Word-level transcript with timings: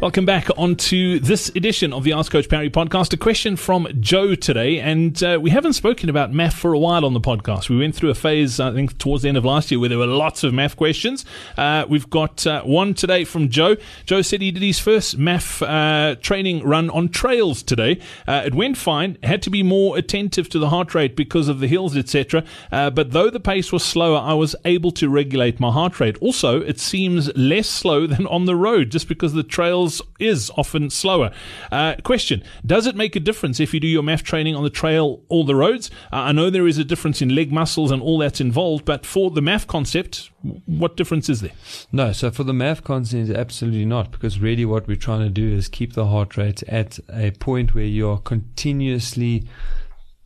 Welcome 0.00 0.24
back 0.24 0.48
onto 0.56 1.18
this 1.18 1.50
edition 1.50 1.92
of 1.92 2.04
the 2.04 2.14
Ask 2.14 2.32
Coach 2.32 2.48
Parry 2.48 2.70
podcast. 2.70 3.12
A 3.12 3.18
question 3.18 3.54
from 3.54 3.86
Joe 4.00 4.34
today, 4.34 4.80
and 4.80 5.22
uh, 5.22 5.38
we 5.42 5.50
haven't 5.50 5.74
spoken 5.74 6.08
about 6.08 6.32
MAF 6.32 6.54
for 6.54 6.72
a 6.72 6.78
while 6.78 7.04
on 7.04 7.12
the 7.12 7.20
podcast. 7.20 7.68
We 7.68 7.76
went 7.76 7.94
through 7.94 8.08
a 8.08 8.14
phase, 8.14 8.58
I 8.58 8.72
think, 8.72 8.96
towards 8.96 9.24
the 9.24 9.28
end 9.28 9.36
of 9.36 9.44
last 9.44 9.70
year 9.70 9.78
where 9.78 9.90
there 9.90 9.98
were 9.98 10.06
lots 10.06 10.42
of 10.42 10.54
MAF 10.54 10.74
questions. 10.74 11.26
Uh, 11.58 11.84
we've 11.86 12.08
got 12.08 12.46
uh, 12.46 12.62
one 12.62 12.94
today 12.94 13.24
from 13.24 13.50
Joe. 13.50 13.76
Joe 14.06 14.22
said 14.22 14.40
he 14.40 14.50
did 14.50 14.62
his 14.62 14.78
first 14.78 15.18
MAF 15.18 15.60
uh, 15.60 16.14
training 16.14 16.64
run 16.64 16.88
on 16.88 17.10
trails 17.10 17.62
today. 17.62 18.00
Uh, 18.26 18.42
it 18.46 18.54
went 18.54 18.78
fine. 18.78 19.18
Had 19.22 19.42
to 19.42 19.50
be 19.50 19.62
more 19.62 19.98
attentive 19.98 20.48
to 20.48 20.58
the 20.58 20.70
heart 20.70 20.94
rate 20.94 21.14
because 21.14 21.46
of 21.46 21.60
the 21.60 21.68
hills, 21.68 21.94
etc. 21.94 22.42
Uh, 22.72 22.88
but 22.88 23.10
though 23.10 23.28
the 23.28 23.38
pace 23.38 23.70
was 23.70 23.84
slower, 23.84 24.16
I 24.16 24.32
was 24.32 24.56
able 24.64 24.92
to 24.92 25.10
regulate 25.10 25.60
my 25.60 25.70
heart 25.70 26.00
rate. 26.00 26.16
Also, 26.22 26.62
it 26.62 26.80
seems 26.80 27.30
less 27.36 27.68
slow 27.68 28.06
than 28.06 28.26
on 28.28 28.46
the 28.46 28.56
road, 28.56 28.90
just 28.90 29.06
because 29.06 29.34
the 29.34 29.42
trails 29.42 29.89
is 30.18 30.50
often 30.56 30.90
slower. 30.90 31.32
Uh, 31.72 31.94
question 32.02 32.42
Does 32.64 32.86
it 32.86 32.96
make 32.96 33.16
a 33.16 33.20
difference 33.20 33.60
if 33.60 33.72
you 33.74 33.80
do 33.80 33.88
your 33.88 34.02
MAF 34.02 34.22
training 34.22 34.54
on 34.54 34.64
the 34.64 34.70
trail 34.70 35.22
or 35.28 35.44
the 35.44 35.54
roads? 35.54 35.90
Uh, 36.12 36.16
I 36.16 36.32
know 36.32 36.50
there 36.50 36.66
is 36.66 36.78
a 36.78 36.84
difference 36.84 37.22
in 37.22 37.34
leg 37.34 37.52
muscles 37.52 37.90
and 37.90 38.02
all 38.02 38.18
that's 38.18 38.40
involved, 38.40 38.84
but 38.84 39.06
for 39.06 39.30
the 39.30 39.40
MAF 39.40 39.66
concept, 39.66 40.30
what 40.66 40.96
difference 40.96 41.28
is 41.28 41.40
there? 41.40 41.52
No, 41.92 42.12
so 42.12 42.30
for 42.30 42.44
the 42.44 42.52
MAF 42.52 42.82
concept, 42.82 43.30
absolutely 43.30 43.84
not, 43.84 44.10
because 44.10 44.38
really 44.38 44.64
what 44.64 44.86
we're 44.86 44.96
trying 44.96 45.22
to 45.22 45.30
do 45.30 45.52
is 45.52 45.68
keep 45.68 45.94
the 45.94 46.06
heart 46.06 46.36
rate 46.36 46.62
at 46.64 46.98
a 47.12 47.30
point 47.32 47.74
where 47.74 47.84
you're 47.84 48.18
continuously 48.18 49.46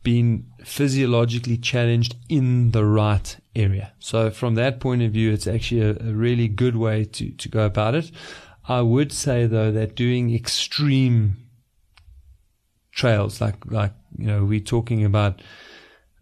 being 0.03 0.45
physiologically 0.63 1.57
challenged 1.57 2.15
in 2.29 2.71
the 2.71 2.85
right 2.85 3.37
area. 3.55 3.93
So 3.99 4.29
from 4.31 4.55
that 4.55 4.79
point 4.79 5.01
of 5.01 5.11
view, 5.11 5.31
it's 5.31 5.47
actually 5.47 5.81
a, 5.81 5.91
a 5.91 6.13
really 6.13 6.47
good 6.47 6.75
way 6.75 7.05
to, 7.05 7.31
to 7.31 7.49
go 7.49 7.65
about 7.65 7.95
it. 7.95 8.11
I 8.67 8.81
would 8.81 9.11
say 9.11 9.45
though 9.45 9.71
that 9.71 9.95
doing 9.95 10.33
extreme 10.33 11.37
trails, 12.91 13.39
like 13.41 13.65
like 13.65 13.93
you 14.17 14.27
know, 14.27 14.43
we're 14.43 14.59
talking 14.59 15.05
about 15.05 15.41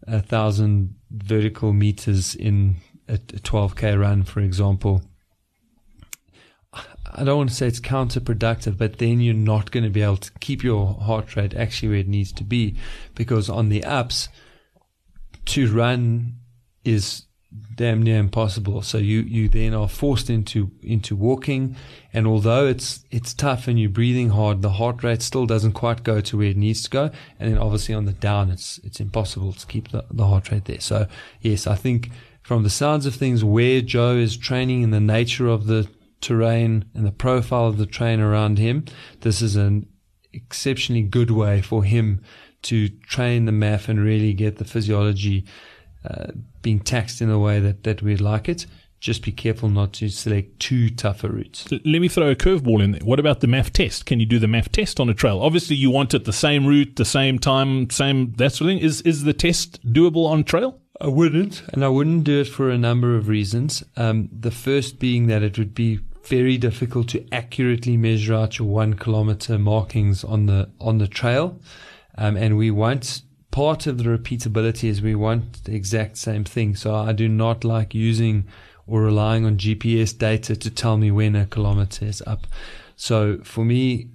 a 0.06 0.20
thousand 0.20 0.94
vertical 1.10 1.72
meters 1.72 2.34
in 2.34 2.76
a, 3.08 3.14
a 3.14 3.18
12k 3.18 3.98
run, 3.98 4.22
for 4.22 4.40
example. 4.40 5.02
I 7.16 7.22
don't 7.22 7.36
want 7.36 7.50
to 7.50 7.54
say 7.54 7.68
it's 7.68 7.80
counterproductive, 7.80 8.76
but 8.76 8.98
then 8.98 9.20
you're 9.20 9.34
not 9.34 9.70
going 9.70 9.84
to 9.84 9.90
be 9.90 10.02
able 10.02 10.16
to 10.16 10.32
keep 10.40 10.64
your 10.64 10.94
heart 10.94 11.36
rate 11.36 11.54
actually 11.54 11.90
where 11.90 11.98
it 11.98 12.08
needs 12.08 12.32
to 12.32 12.44
be, 12.44 12.76
because 13.14 13.48
on 13.48 13.68
the 13.68 13.84
ups, 13.84 14.28
to 15.46 15.72
run 15.72 16.34
is 16.84 17.26
damn 17.76 18.02
near 18.02 18.18
impossible. 18.18 18.82
So 18.82 18.98
you, 18.98 19.20
you 19.20 19.48
then 19.48 19.74
are 19.74 19.88
forced 19.88 20.28
into, 20.28 20.70
into 20.82 21.14
walking. 21.14 21.76
And 22.12 22.26
although 22.26 22.66
it's, 22.66 23.04
it's 23.10 23.32
tough 23.32 23.68
and 23.68 23.78
you're 23.78 23.90
breathing 23.90 24.30
hard, 24.30 24.62
the 24.62 24.70
heart 24.70 25.02
rate 25.02 25.22
still 25.22 25.46
doesn't 25.46 25.72
quite 25.72 26.02
go 26.02 26.20
to 26.20 26.38
where 26.38 26.48
it 26.48 26.56
needs 26.56 26.82
to 26.84 26.90
go. 26.90 27.10
And 27.38 27.50
then 27.52 27.58
obviously 27.58 27.94
on 27.94 28.06
the 28.06 28.12
down, 28.12 28.50
it's, 28.50 28.78
it's 28.78 29.00
impossible 29.00 29.52
to 29.52 29.66
keep 29.66 29.90
the, 29.90 30.04
the 30.10 30.26
heart 30.26 30.50
rate 30.50 30.64
there. 30.64 30.80
So 30.80 31.06
yes, 31.40 31.66
I 31.66 31.76
think 31.76 32.10
from 32.42 32.62
the 32.62 32.70
sounds 32.70 33.06
of 33.06 33.14
things, 33.14 33.44
where 33.44 33.80
Joe 33.80 34.16
is 34.16 34.36
training 34.36 34.84
and 34.84 34.92
the 34.92 35.00
nature 35.00 35.48
of 35.48 35.66
the 35.66 35.88
terrain 36.20 36.84
and 36.94 37.06
the 37.06 37.12
profile 37.12 37.66
of 37.66 37.78
the 37.78 37.86
train 37.86 38.20
around 38.20 38.58
him, 38.58 38.84
this 39.20 39.40
is 39.40 39.56
an 39.56 39.86
exceptionally 40.32 41.02
good 41.02 41.30
way 41.30 41.62
for 41.62 41.84
him 41.84 42.22
to 42.62 42.88
train 42.88 43.44
the 43.44 43.52
MAF 43.52 43.88
and 43.88 44.00
really 44.00 44.32
get 44.32 44.56
the 44.56 44.64
physiology 44.64 45.44
uh, 46.04 46.32
being 46.62 46.80
taxed 46.80 47.20
in 47.20 47.30
a 47.30 47.38
way 47.38 47.60
that, 47.60 47.84
that 47.84 48.02
we'd 48.02 48.20
like 48.20 48.48
it. 48.48 48.66
Just 49.00 49.22
be 49.22 49.32
careful 49.32 49.68
not 49.68 49.92
to 49.94 50.08
select 50.08 50.58
too 50.60 50.88
tougher 50.88 51.28
routes. 51.28 51.70
Let 51.70 51.84
me 51.84 52.08
throw 52.08 52.30
a 52.30 52.34
curveball 52.34 52.82
in 52.82 52.92
there. 52.92 53.02
What 53.02 53.20
about 53.20 53.40
the 53.40 53.46
MAF 53.46 53.70
test? 53.70 54.06
Can 54.06 54.18
you 54.18 54.24
do 54.24 54.38
the 54.38 54.46
MAF 54.46 54.70
test 54.70 54.98
on 54.98 55.10
a 55.10 55.14
trail? 55.14 55.40
Obviously, 55.40 55.76
you 55.76 55.90
want 55.90 56.14
it 56.14 56.24
the 56.24 56.32
same 56.32 56.66
route, 56.66 56.96
the 56.96 57.04
same 57.04 57.38
time, 57.38 57.90
same 57.90 58.32
that 58.38 58.52
sort 58.52 58.70
of 58.70 58.76
thing. 58.76 58.82
Is 58.82 59.02
is 59.02 59.24
the 59.24 59.34
test 59.34 59.84
doable 59.92 60.26
on 60.26 60.42
trail? 60.42 60.80
I 61.00 61.08
wouldn't, 61.08 61.62
and 61.72 61.84
I 61.84 61.88
wouldn't 61.88 62.24
do 62.24 62.40
it 62.40 62.48
for 62.48 62.70
a 62.70 62.78
number 62.78 63.14
of 63.16 63.28
reasons. 63.28 63.82
Um, 63.96 64.30
the 64.32 64.50
first 64.50 64.98
being 64.98 65.26
that 65.26 65.42
it 65.42 65.58
would 65.58 65.74
be 65.74 66.00
very 66.22 66.56
difficult 66.56 67.08
to 67.08 67.26
accurately 67.30 67.96
measure 67.96 68.32
out 68.32 68.58
your 68.58 68.68
one 68.68 68.94
kilometer 68.94 69.58
markings 69.58 70.24
on 70.24 70.46
the 70.46 70.70
on 70.80 70.98
the 70.98 71.08
trail, 71.08 71.60
um, 72.16 72.36
and 72.36 72.56
we 72.56 72.70
want 72.70 73.22
part 73.54 73.86
of 73.86 73.98
the 73.98 74.04
repeatability 74.04 74.88
is 74.88 75.00
we 75.00 75.14
want 75.14 75.62
the 75.62 75.76
exact 75.76 76.18
same 76.18 76.42
thing. 76.42 76.74
So 76.74 76.92
I 76.92 77.12
do 77.12 77.28
not 77.28 77.62
like 77.62 77.94
using 77.94 78.48
or 78.84 79.02
relying 79.02 79.46
on 79.46 79.58
GPS 79.58 80.18
data 80.18 80.56
to 80.56 80.70
tell 80.70 80.96
me 80.96 81.12
when 81.12 81.36
a 81.36 81.46
kilometer 81.46 82.04
is 82.04 82.20
up. 82.26 82.48
So 82.96 83.38
for 83.44 83.64
me, 83.64 84.08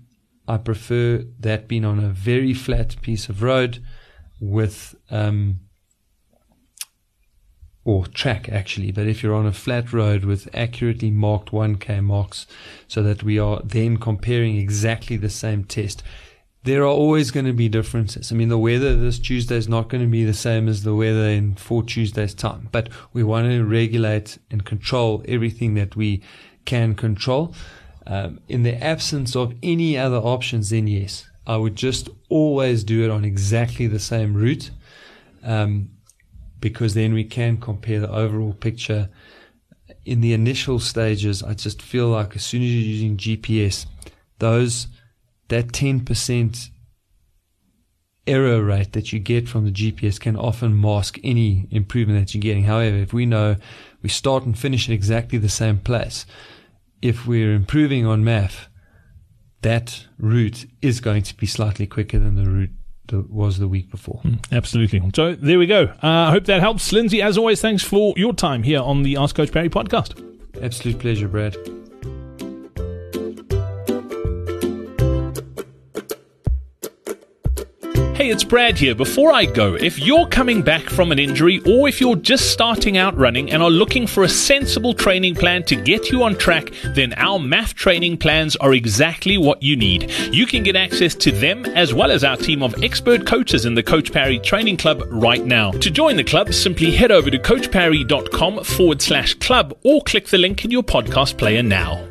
I 0.46 0.58
prefer 0.58 1.24
that 1.40 1.70
being 1.70 1.86
on 1.86 2.00
a 2.00 2.10
very 2.10 2.54
flat 2.54 3.02
piece 3.02 3.30
of 3.30 3.42
road 3.42 3.82
with, 4.42 4.94
um, 5.10 5.62
or 7.86 8.08
track 8.08 8.50
actually, 8.50 8.92
but 8.92 9.08
if 9.08 9.24
you're 9.24 9.34
on 9.34 9.48
a 9.48 9.54
flat 9.54 9.94
road 9.94 10.26
with 10.26 10.54
accurately 10.54 11.12
marked 11.12 11.52
1k 11.52 12.04
marks 12.04 12.46
so 12.90 13.02
that 13.04 13.24
we 13.24 13.40
are 13.40 13.62
then 13.64 13.96
comparing 13.96 14.58
exactly 14.58 15.16
the 15.16 15.30
same 15.30 15.64
test 15.64 16.04
there 16.64 16.84
are 16.84 16.88
always 16.88 17.32
going 17.32 17.46
to 17.46 17.54
be 17.54 17.70
differences. 17.70 18.32
I 18.32 18.36
mean, 18.36 18.50
the 18.50 18.58
weather 18.58 18.96
this 18.96 19.18
Tuesday 19.18 19.56
is 19.56 19.70
not 19.70 19.88
going 19.88 20.04
to 20.04 20.10
be 20.10 20.26
the 20.26 20.34
same 20.34 20.68
as 20.68 20.84
the 20.84 20.94
weather 20.94 21.30
in 21.30 21.56
four 21.56 21.84
Tuesdays' 21.84 22.34
time, 22.34 22.68
but 22.72 22.90
we 23.14 23.24
want 23.24 23.50
to 23.50 23.64
regulate 23.64 24.38
and 24.52 24.66
control 24.66 25.24
everything 25.28 25.76
that 25.76 25.96
we 25.96 26.22
can 26.66 26.96
control. 26.96 27.56
Um, 28.06 28.40
in 28.50 28.64
the 28.64 28.76
absence 28.84 29.36
of 29.36 29.54
any 29.64 29.98
other 29.98 30.18
options, 30.18 30.70
then 30.72 30.88
yes, 30.88 31.30
I 31.48 31.56
would 31.56 31.76
just 31.76 32.10
always 32.28 32.84
do 32.84 33.04
it 33.04 33.10
on 33.10 33.24
exactly 33.24 33.88
the 33.88 34.00
same 34.00 34.34
route, 34.34 34.72
um, 35.44 35.90
because 36.60 36.94
then 36.94 37.14
we 37.14 37.24
can 37.24 37.58
compare 37.58 38.02
the 38.02 38.12
overall 38.12 38.54
picture. 38.54 39.10
In 40.06 40.22
the 40.22 40.34
initial 40.34 40.80
stages, 40.80 41.42
I 41.42 41.54
just 41.54 41.82
feel 41.82 42.10
like 42.10 42.36
as 42.36 42.44
soon 42.44 42.64
as 42.64 42.70
you're 42.70 42.84
using 42.84 43.18
GPS, 43.18 43.86
those 44.40 44.88
that 45.50 45.68
10% 45.68 46.70
error 48.26 48.64
rate 48.64 48.94
that 48.94 49.12
you 49.12 49.20
get 49.20 49.50
from 49.50 49.66
the 49.66 49.72
GPS 49.72 50.20
can 50.20 50.36
often 50.36 50.80
mask 50.80 51.18
any 51.24 51.68
improvement 51.72 52.20
that 52.20 52.34
you're 52.34 52.42
getting. 52.42 52.64
However, 52.64 52.98
if 52.98 53.12
we 53.12 53.26
know 53.26 53.56
we 54.02 54.10
start 54.10 54.46
and 54.46 54.58
finish 54.58 54.88
at 54.88 54.94
exactly 54.94 55.38
the 55.38 55.50
same 55.50 55.80
place, 55.80 56.26
if 57.02 57.26
we're 57.26 57.54
improving 57.54 58.06
on 58.06 58.24
MAF, 58.24 58.68
that 59.62 60.06
route 60.18 60.66
is 60.82 61.02
going 61.02 61.24
to 61.24 61.36
be 61.36 61.46
slightly 61.46 61.88
quicker 61.88 62.20
than 62.20 62.36
the 62.36 62.50
route 62.50 62.70
that 63.08 63.30
was 63.32 63.58
the 63.58 63.68
week 63.68 63.90
before. 63.90 64.22
Mm, 64.24 64.40
absolutely. 64.52 65.02
So 65.16 65.36
there 65.36 65.58
we 65.58 65.66
go. 65.66 65.86
Uh, 66.04 66.08
I 66.08 66.32
hope 66.32 66.46
that 66.46 66.62
helps. 66.62 66.92
Lindsay, 66.94 67.22
as 67.22 67.38
always, 67.38 67.60
thanks 67.60 67.84
for 67.84 68.14
your 68.16 68.34
time 68.34 68.64
here 68.64 68.82
on 68.82 69.04
the 69.04 69.18
Ask 69.18 69.36
Coach 69.36 69.52
Parry 69.52 69.70
podcast. 69.70 70.24
Absolute 70.62 71.00
pleasure, 71.00 71.28
Brad. 71.28 71.58
Hey, 78.20 78.32
it's 78.32 78.44
Brad 78.44 78.78
here. 78.78 78.96
Before 78.96 79.32
I 79.32 79.46
go, 79.46 79.76
if 79.76 79.98
you're 79.98 80.28
coming 80.28 80.62
back 80.62 80.90
from 80.90 81.14
an 81.14 81.20
injury 81.20 81.62
or 81.66 81.88
if 81.88 82.02
you're 82.02 82.18
just 82.18 82.52
starting 82.52 82.98
out 82.98 83.18
running 83.18 83.50
and 83.50 83.64
are 83.64 83.70
looking 83.70 84.06
for 84.06 84.26
a 84.26 84.28
sensible 84.28 84.94
training 84.94 85.36
plan 85.36 85.64
to 85.64 85.78
get 85.78 86.10
you 86.10 86.24
on 86.24 86.36
track, 86.36 86.74
then 86.84 87.14
our 87.14 87.40
MAF 87.40 87.76
training 87.76 88.18
plans 88.18 88.58
are 88.58 88.74
exactly 88.74 89.38
what 89.38 89.64
you 89.64 89.78
need. 89.78 90.12
You 90.34 90.46
can 90.46 90.64
get 90.64 90.76
access 90.76 91.16
to 91.16 91.32
them 91.32 91.66
as 91.68 91.94
well 91.94 92.12
as 92.12 92.26
our 92.26 92.36
team 92.36 92.62
of 92.62 92.84
expert 92.84 93.26
coaches 93.26 93.64
in 93.64 93.74
the 93.74 93.84
Coach 93.84 94.12
Parry 94.12 94.40
Training 94.40 94.76
Club 94.76 95.02
right 95.10 95.46
now. 95.46 95.72
To 95.72 95.90
join 95.90 96.18
the 96.18 96.24
club, 96.26 96.54
simply 96.54 96.92
head 96.92 97.14
over 97.14 97.32
to 97.32 97.40
coachparry.com 97.40 98.66
forward 98.66 99.02
slash 99.02 99.36
club 99.36 99.78
or 99.86 100.02
click 100.02 100.28
the 100.28 100.38
link 100.38 100.66
in 100.66 100.72
your 100.72 100.84
podcast 100.84 101.38
player 101.38 101.64
now. 101.64 102.06